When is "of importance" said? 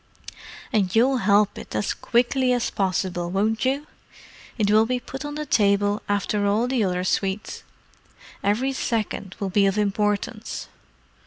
9.67-10.69